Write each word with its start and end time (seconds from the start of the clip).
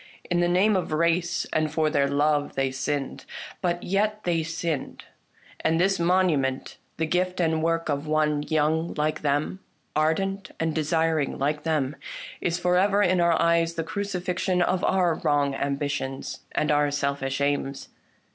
In 0.31 0.39
the 0.39 0.47
name 0.47 0.75
of 0.75 0.91
race 0.91 1.45
and 1.53 1.71
for 1.71 1.91
their 1.91 2.07
love 2.07 2.55
they 2.55 2.71
sinned. 2.71 3.23
But 3.61 3.83
yet 3.83 4.23
they 4.23 4.41
sinned; 4.41 5.03
and 5.59 5.79
this 5.79 5.99
monument, 5.99 6.77
the 6.97 7.05
gift 7.05 7.39
and 7.39 7.61
work 7.61 7.87
of 7.87 8.07
one 8.07 8.41
young 8.41 8.95
like 8.95 9.21
them, 9.21 9.59
ardent 9.95 10.49
and 10.59 10.73
desiring 10.73 11.37
like 11.37 11.61
them, 11.61 11.95
is 12.41 12.57
for 12.57 12.77
ever 12.77 13.03
in 13.03 13.21
our 13.21 13.39
eyes 13.39 13.75
the 13.75 13.83
cruci 13.83 14.19
fixion 14.23 14.63
of 14.63 14.83
our 14.83 15.13
wrong 15.13 15.53
ambitions 15.53 16.39
and 16.53 16.71
our 16.71 16.89
selfish 16.89 17.39
aims. 17.39 17.89